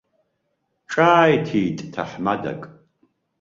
[0.91, 2.61] Ҿааиҭит ҭаҳмадак.